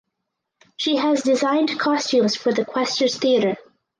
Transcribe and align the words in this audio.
She 0.77 0.95
has 0.95 1.21
designed 1.21 1.79
costumes 1.79 2.35
for 2.35 2.51
The 2.51 2.65
Questors 2.65 3.19
Theatre. 3.19 3.57